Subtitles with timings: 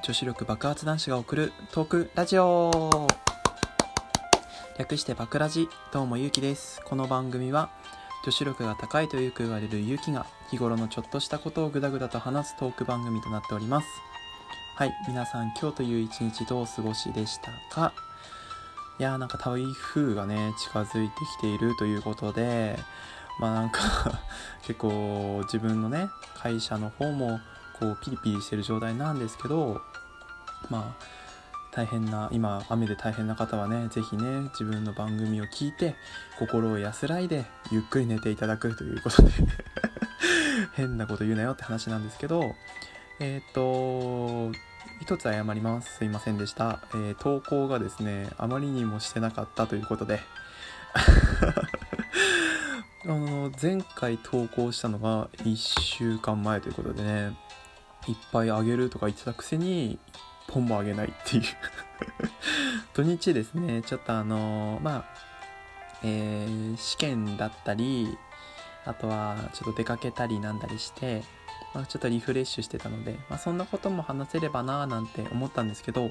[0.00, 3.08] 女子力爆発男子が送るトークラジオ。
[4.78, 6.80] 略してバクラジどうもゆうきです。
[6.84, 7.70] この番組は
[8.24, 13.86] 女子力が高いとよく言われるゆうきが日頃のちょっとしたことをぐだぐだと話すトーク番組となっております。
[14.76, 17.92] はい皆さん今日という一日どうお過ごしでしたか？
[18.98, 19.62] いやーなんか台
[19.94, 22.78] 風がね近づいてきているということで
[23.38, 23.80] まあなんか
[24.66, 27.40] 結構自分のね会社の方も
[27.78, 29.80] こうピリピリしてる状態なんですけど
[30.70, 31.04] まあ
[31.72, 35.94] 大変な今雨で大変な方はね是非ね自分の番組を聞いて
[36.38, 39.30] 心を安らいでゆっくり寝ていただくということで
[40.74, 42.54] 変なこと言うなよって話なんですけど
[43.20, 44.52] えっ、と
[45.00, 45.96] 一つ謝ります。
[45.96, 50.20] すいませんでした、えー投稿がですねあまりにもしてなかったということで
[53.04, 57.36] あの前回投稿したのが1週間前ということでね
[58.06, 59.98] いっぱいあげるとか言ってたくせに
[60.50, 61.42] 本もあげないっていう。
[62.94, 63.82] 土日ですね。
[63.82, 65.04] ちょっとあのまあ
[66.02, 68.18] えー試験だったり
[68.84, 71.22] あとはちょっと出かけたりなんだりして、
[71.74, 76.10] まあ、ちょっとリフレッシュしてたので、まあ、そんなことも話せればなーなんて思ったんですけど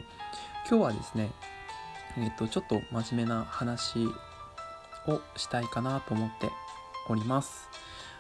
[0.70, 1.32] 今日はですね
[2.18, 4.06] えっ、とちょっと真面目な話
[5.08, 6.50] をしたいかなと思って
[7.08, 7.70] おります。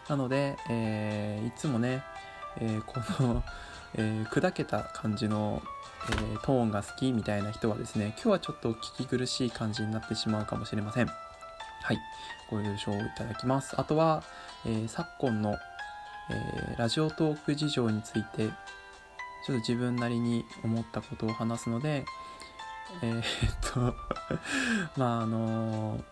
[0.07, 2.03] なので、えーいつもね、
[2.57, 3.43] えーこの、
[3.95, 5.61] えー砕けた感じの、
[6.09, 11.07] えートーンが好きみたいな人はですね今日はちょっと聞き苦しい感じになってしまうかもしれません。
[11.07, 11.97] はい。
[12.49, 13.79] ご了承いただきます。
[13.79, 14.23] あとは、
[14.65, 15.57] えー昨今の、
[16.29, 18.51] えラジオトーク事情についてちょっ
[19.47, 22.05] と自分なりに思ったことを話すので
[23.01, 23.23] えっ
[23.73, 23.95] と
[24.95, 26.03] まああの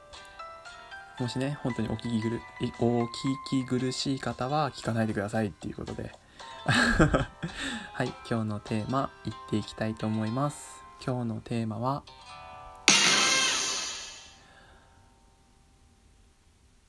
[1.20, 3.10] もしね本当にお聞きぐるいお聞
[3.50, 6.12] き苦しい方は聞かないでくださいっていうことで。
[6.68, 10.84] はい今日のテーマいっていきたいと思います。
[11.06, 12.04] 今日のテーマは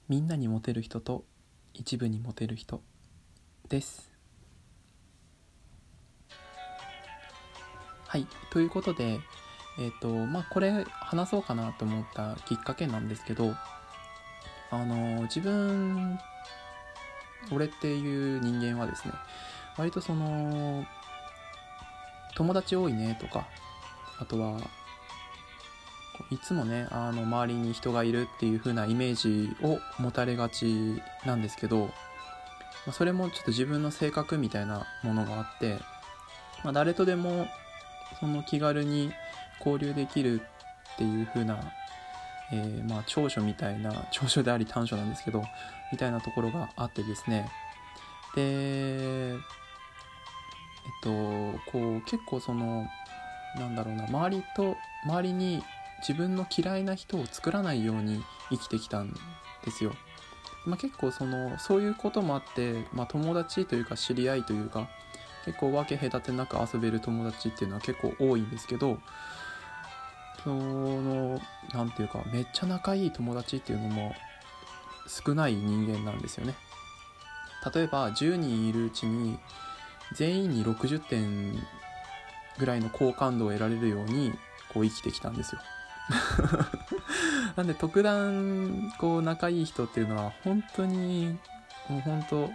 [0.08, 1.24] みんなにモテる人と
[1.72, 2.82] 一部にモテる人
[3.69, 4.10] です。
[8.06, 9.20] はいということで
[9.78, 13.54] えっ、とまあこれ話そうかなと思ったきっかけなんですけど
[14.72, 16.19] あの自分
[17.53, 19.14] 俺っていう人間はですね
[19.76, 20.84] 割とその
[22.34, 23.47] 友達多いねとか
[24.19, 24.58] あとは
[26.31, 31.91] いつもねあの周りに人がいるっていう風なイメージを持たれがちなんですけど、
[32.86, 35.78] まそれもちょっと自分の性格みたいなものがあって、
[36.62, 37.47] まあ、誰とでも
[38.20, 39.12] その気軽に
[39.64, 40.42] 交流できる
[40.94, 41.59] っていう風な
[42.53, 45.44] えーまあ、長所みたいな長所であり短所なんですけど
[45.92, 47.48] みたいなところがあってですね。
[48.34, 49.36] で
[50.84, 51.10] えっと
[51.70, 52.86] こう結構その
[53.56, 55.62] なんだろうな周りと周りに
[56.00, 59.14] 自分の嫌いな人を作らないように生きてきたん
[59.64, 59.92] ですよ、
[60.64, 64.88] まあ、結構そのそういうこともあって、まあ、友達というか知り合いというか
[65.44, 68.98] 結構分け隔てなく遊べる友達っていうのは結構多いんですけど
[70.44, 71.41] その
[71.72, 74.14] なんていうかめっちゃ仲いい友達っていうのも
[75.06, 76.54] 少ない人間なんですよね。
[77.74, 79.38] 例えば10人いるうちに
[80.15, 81.54] 全員に60点
[82.59, 84.32] ぐらいの好感度を得られるように
[84.72, 85.60] こう生きてきたんですよ。
[87.56, 91.38] なんで特段こう仲いい人っていうのは本当に
[91.88, 92.50] もう本当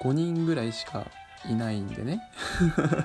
[0.00, 1.06] 5人ぐらいしか
[1.48, 2.20] いないんでね。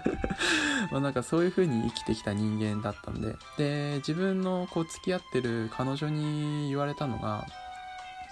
[0.91, 3.35] まなんかそういう風に生きてきた人間だったんで。
[3.57, 7.45] で自分のこう付き合ってる彼女に言われたのが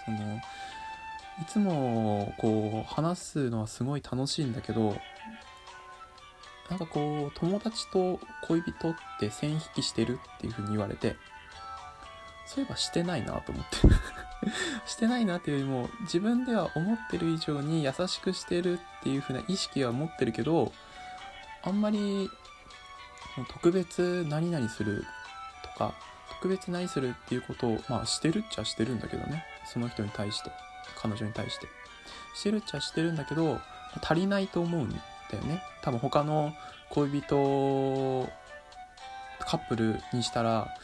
[0.06, 0.40] その
[1.41, 4.96] いつもこう話すのはすごい楽しいんだけど
[6.69, 11.16] なんかこう友達と恋人って線引きしてるっていう風に言われて
[12.47, 13.75] そういえばしてないなと思って。
[14.85, 20.72] してないなっていうよりも自分では思ってる以上に優しくしてるっていう風な意識は持ってるけど
[21.64, 22.29] あんまり
[23.49, 25.03] 特別何々する
[25.64, 25.96] とか
[26.29, 29.43] 特別何するっていうことをまあしてるっちゃしてるんだけどね。
[29.66, 30.52] その人に対して。
[30.96, 31.67] 彼女に対して。
[32.35, 33.59] してるっちゃしてるんだけど
[34.03, 34.97] 足りないと思うんだ
[35.37, 35.64] よね。
[35.82, 36.53] 多分他の
[36.90, 38.29] 恋人
[39.40, 40.76] カップルにしたら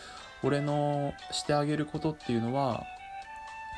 [0.43, 2.83] 俺のしてあげることっていうのは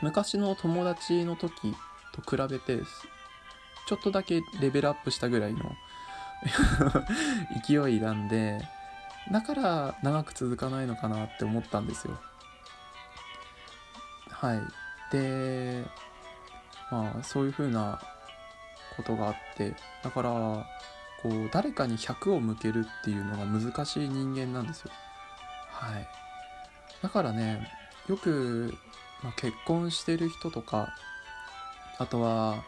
[0.01, 1.75] 昔の友達の時
[2.13, 2.79] と比べて
[3.87, 5.75] ちょっとだけレベルアップしたぐらいの
[7.67, 8.61] 勢いなんで
[9.31, 12.19] だから長く続かないのかなって思ったんですよ。
[14.29, 14.61] はい。
[15.11, 15.85] で
[16.93, 17.99] まあそういう風な
[18.95, 20.29] ことがあってだから
[21.23, 24.91] こう誰かに100を向けるっていうのが難しい人間なんですよ。
[25.69, 26.07] はい。
[27.01, 27.67] だからね
[28.07, 28.73] よく、
[29.23, 30.93] まあ、結婚してる人とか
[31.97, 32.63] あとは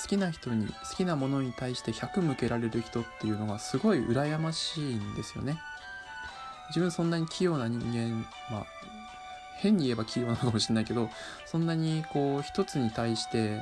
[0.00, 5.60] 好きな人に好きなものに対して100向けられる人っていうのがすごい羨ましいんですよね。
[6.68, 8.66] 自分そんなに器用な人間まあ
[9.60, 11.10] 変に言えば器用なのかもしれないけど
[11.46, 13.60] そんなにこう一つに対して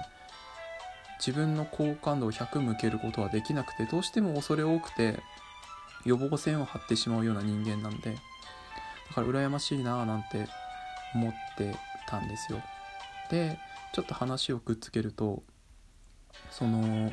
[1.18, 5.20] 自分の好感度を100向けることはできなくてどうしても恐れ多くて
[6.04, 8.14] 予防線を張ってしまうような人間なんで
[9.08, 10.46] だから羨ましいなぁなんて
[11.14, 11.74] 思って
[12.08, 12.62] たんですよ。
[13.30, 13.58] で
[13.92, 15.42] ちょっと話をくっつけると
[16.50, 17.10] その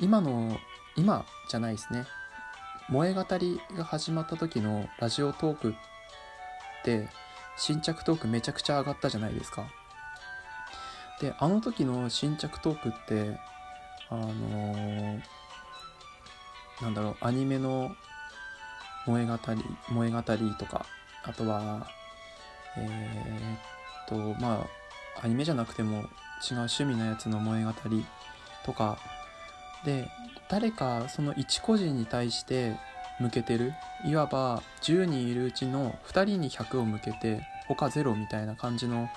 [0.00, 0.58] 今の
[0.96, 2.04] 今じゃないですね。
[2.88, 5.74] 萌え語りが始まった時のラジオトークっ
[6.84, 7.08] て
[7.56, 9.66] 新着トークめちゃくちゃ上がったじゃないですか。
[11.20, 13.38] であの時の新着トークって
[14.08, 15.22] あのー、
[16.82, 17.94] なんだろうアニメの
[19.04, 20.84] 萌え語り萌え語りとか
[21.22, 21.86] あとは
[22.76, 24.66] えー、っとま
[25.16, 26.06] あアニメじゃなくても違う
[26.52, 28.04] 趣味のやつの萌え語り
[28.64, 28.98] とか。
[29.84, 30.08] で
[30.48, 32.76] 誰かその一個人に対して
[33.20, 33.74] 向けてる。
[34.04, 39.08] いわば10人いるうちの2人に100を向けて他ゼロみたいな感じの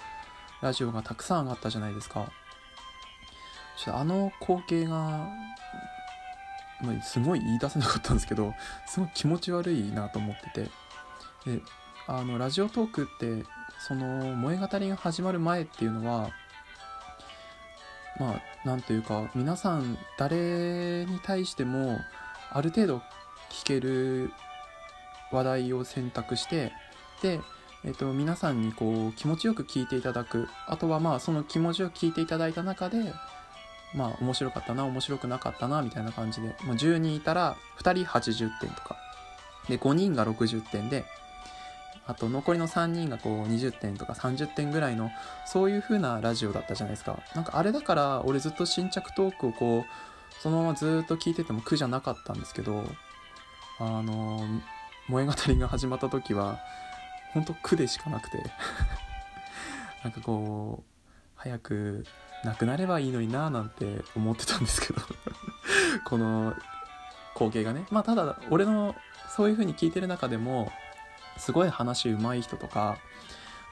[0.62, 2.31] ラジオがたくさん上がったじゃないですか。
[3.77, 5.27] ちょあの光景が
[7.03, 8.53] すごい言い出せなかったんですけど
[8.88, 10.69] すごい気持ち悪いなと思ってて。
[11.45, 11.62] で
[12.07, 13.44] あのラジオトークって
[13.80, 16.30] その萌え語りが始まる前っていうのは
[18.19, 22.00] まあなんというか皆さん誰に対しても
[22.51, 23.01] ある程度
[23.50, 24.31] 聞ける
[25.31, 26.71] 話題を選択して
[27.21, 27.42] で、
[27.83, 30.47] えっと、皆さんにこう気持ちよく聞いていただく。
[30.68, 33.13] あとはまあその気持ちよく聞いていただいた中で
[33.94, 38.97] まあ面白かったな面白くなかったなみたいな感じで、まあ、10人いたら2人80点とか。
[39.68, 41.06] で5人が60点で
[42.07, 45.09] あと残りの3人がこう20点とか30点ぐらいの
[45.47, 47.18] そういう風なラジオだったじゃないですか。
[47.33, 52.86] なんかあれだから俺ずっと新着トークをこうそのままずっと聞いてても苦じゃなかったんですけど
[53.80, 54.42] あの
[55.07, 56.60] 萌え語りが始まった時は
[57.33, 58.44] ほんと苦でしかなくて。
[60.04, 61.01] なんかこう
[61.36, 62.06] 早く
[62.44, 65.01] なくなればいいのにななんて思ってたんですけど。
[66.06, 66.56] この
[67.33, 67.86] 光景がね。
[67.89, 68.95] まあただ俺の
[69.36, 70.71] そういう風に聞いてる中でも
[71.38, 72.98] すごい話うまい人とか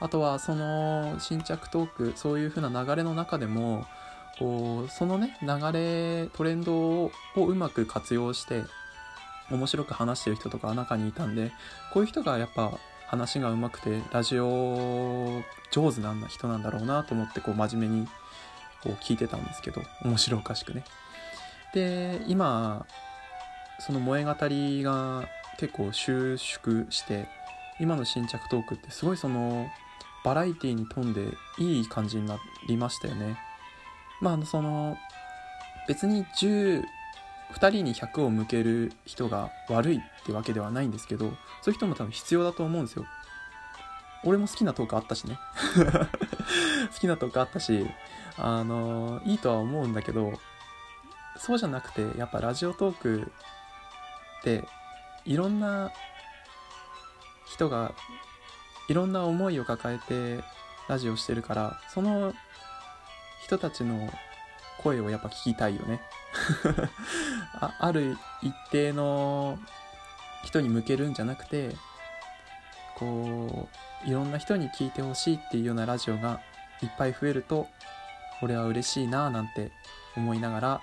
[0.00, 3.86] あとはその新着トークそういう風な流れの中でも
[4.38, 6.74] こうそのね流れトレンド
[7.04, 8.64] をうまく活用して
[9.50, 11.52] 面白く話してる人とか中にいたんで
[11.92, 12.72] こういう人がやっぱ
[13.06, 18.06] 話がうまくてラジオ上手なんな人なんだろうなと思ってこう真面目に
[18.82, 20.84] こう聞いてたんですけど面白おかしくね。
[21.74, 22.86] で今
[23.80, 27.28] その萌え語りが結構収縮して
[27.80, 29.68] 今の新着トークってすごいその
[30.24, 31.26] バラエティに富んで
[31.58, 33.36] いい感じになりましたよね。
[34.20, 34.96] まあその
[35.86, 36.82] 別に10
[37.54, 41.30] 2人に100を向ける人が悪いってわけではないんですけど
[41.62, 43.06] そういう人も多分必要だと思うんですよ。
[44.24, 45.38] 俺も好きなトークあったしね。
[46.92, 47.86] 好きなトークあったし
[48.36, 50.32] あのいいとは思うんだけど
[51.36, 53.32] そうじゃなくてやっぱラジオトーク
[54.40, 54.64] って
[55.24, 55.90] いろんな
[57.46, 57.92] 人が
[58.88, 60.42] いろんな思いを抱えて
[60.88, 62.34] ラジオしてるからその
[63.42, 64.10] 人たちの
[64.82, 66.00] 声をやっぱ聞きたいよね。
[67.60, 69.58] あある一定の
[70.44, 71.76] 人に向けるんじゃなくて
[72.96, 73.68] こ
[74.06, 76.40] ういろんな人に聞いてほしいっていうようなラジオが
[76.82, 77.68] いっぱい増えると
[78.42, 79.72] 俺は嬉しいなぁなんて
[80.16, 80.80] 思いながら、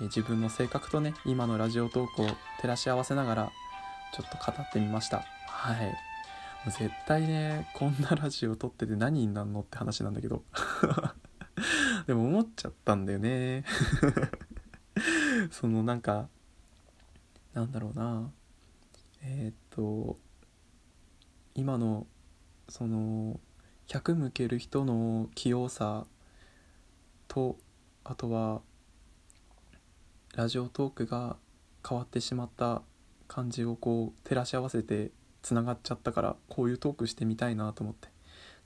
[0.00, 3.52] え自分の性格とね今のラジオトークを照らし合わせながら
[4.14, 5.24] ちょっと語ってみました。
[5.46, 5.86] はい。
[5.86, 5.92] も
[6.68, 10.42] う絶対ねこんなラジオ撮ってて何になんのって話なんだけど。
[12.06, 13.64] でも思っちゃったんだよね。
[15.50, 16.28] そのなんか
[17.54, 18.30] なんだろうな。
[19.22, 20.16] えー、っと
[21.54, 22.06] 今の
[22.68, 23.38] その
[23.88, 26.06] 100向ける人の器用さ
[27.28, 27.58] と
[28.04, 28.62] あとは
[30.36, 31.36] ラジオトークが
[31.86, 32.82] 変わってしまった
[33.26, 35.10] 感じをこう照らし合わせて
[35.42, 38.08] つながっちゃったからこういうトークしてみたいなと思って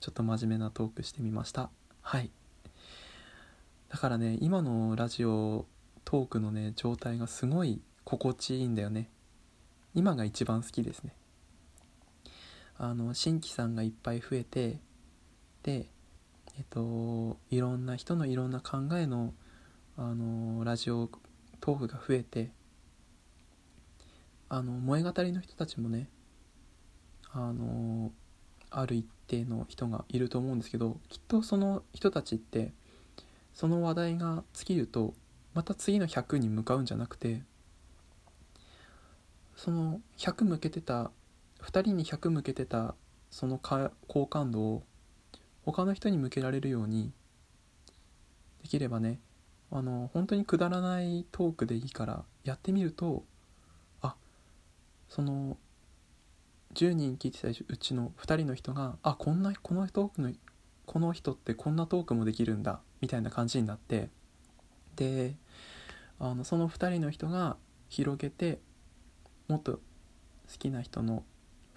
[0.01, 1.71] ちょっと真面目なトークしてみました。
[2.03, 2.31] はい。
[3.89, 5.67] だからね今のラジオ
[6.05, 9.09] トークのね状態がすごい心地いいんだよね。
[9.95, 11.15] 今が一番好きですね。
[12.77, 14.81] あの新規さんがいっぱい増えて
[15.63, 15.89] で
[16.59, 19.33] えっといろんな人のいろんな考えの
[19.97, 21.09] あのラジオ
[21.61, 22.51] トークが増えて
[24.49, 26.09] あの萌え語りの人たちもね
[27.33, 28.11] あの
[28.71, 32.73] ある一定の人がいると思うんですけどきっとその人たちって
[33.53, 35.15] その話題が尽きると
[35.55, 37.43] また次の100に向かうんじゃなくて
[39.57, 41.11] その100向けてた
[41.63, 42.95] 2人に100向けてた
[43.31, 44.83] その好感度を
[45.65, 47.13] 他の人に向けられるように
[48.63, 49.21] できればね
[49.71, 53.25] あの本当にくだらないトークでいいからやってみると
[54.03, 54.15] あ
[55.09, 55.57] その
[56.75, 60.33] 10人聞いてたうちの2人の人があこんなこのトークの
[60.87, 64.11] この人ってこんなトークもできるんだみたいな感じになって
[64.97, 65.35] で
[66.19, 67.57] あのその2人の人が
[67.89, 68.61] 広げて
[69.49, 69.81] もっと好
[70.59, 71.25] きな人の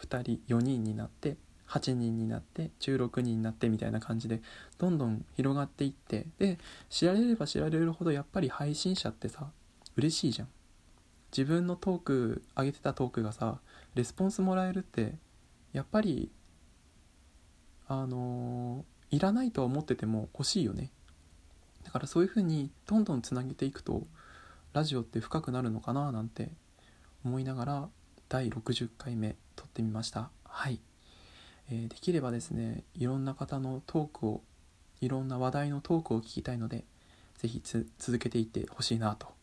[0.02, 4.42] 2人4人になって8人になって16人になってみたいな感じで
[4.78, 6.58] どんどん広がっていってで
[6.90, 9.48] 知られれば知られるほどやっぱり配信者ってさ
[9.96, 10.48] 嬉しいじゃん。
[11.32, 13.60] 自分のトーク上げてたトークがさ
[13.96, 15.16] レスポンスもらえるって
[15.74, 16.32] やっぱり
[17.88, 20.92] あのー、いらないとは思ってても欲しいよね。
[21.84, 24.08] だからそういう風にどんどんつなげていくと
[24.74, 26.50] ラジオって深くなるのかななんて
[27.26, 27.90] 思いながら
[28.30, 30.30] 第60回目撮ってみました。
[30.44, 30.80] はい、
[31.72, 34.42] えー、できればですねいろんな方のトークを
[35.02, 36.84] いろんな話題のトークを聞きたいので
[37.38, 37.62] 是非
[37.98, 39.38] 続けていってほしいなと。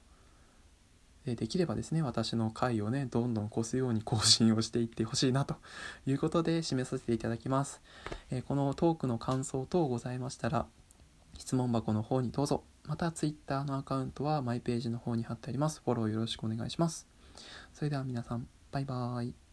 [1.25, 5.57] でできればですね私の回をねどんどん越すように 更新をしていってほしいなと
[6.07, 7.81] いうことで締めさせていただきます、
[8.31, 10.67] えー、このトークの感想等ございましたら
[11.39, 12.65] 質問箱の方にどうぞ。
[12.87, 15.81] また Twitter のアカウントはマイページの方に貼ってあります。
[15.85, 17.07] フォローよろしくお願いします。
[17.73, 19.44] それでは皆さんバイバーイ。